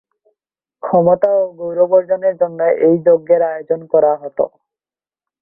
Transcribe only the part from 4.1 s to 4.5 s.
হত।